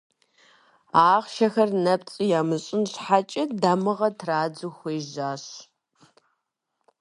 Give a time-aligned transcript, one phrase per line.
[1.13, 5.43] Ахъшэхэр нэпцӏу ямыщӏын щхьэкӏэ, дамыгъэ традзэу хуежьащ.